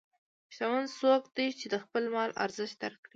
شتمن 0.53 0.85
څوک 0.99 1.23
دی 1.35 1.47
چې 1.59 1.65
د 1.69 1.75
خپل 1.83 2.03
مال 2.13 2.29
ارزښت 2.43 2.75
درک 2.81 2.99
کړي. 3.03 3.09